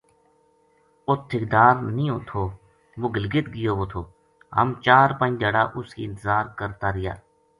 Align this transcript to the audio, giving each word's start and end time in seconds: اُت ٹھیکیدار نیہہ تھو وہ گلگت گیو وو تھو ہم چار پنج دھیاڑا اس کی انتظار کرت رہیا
اُت 1.07 1.19
ٹھیکیدار 1.29 1.75
نیہہ 1.95 2.19
تھو 2.27 2.43
وہ 2.99 3.07
گلگت 3.15 3.45
گیو 3.53 3.73
وو 3.77 3.85
تھو 3.91 4.01
ہم 4.57 4.67
چار 4.85 5.07
پنج 5.19 5.33
دھیاڑا 5.39 5.63
اس 5.77 5.89
کی 5.95 6.01
انتظار 6.07 6.43
کرت 6.57 6.81
رہیا 6.93 7.13